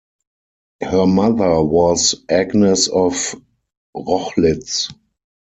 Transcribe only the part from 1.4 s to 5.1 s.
was Agnes of Rochlitz.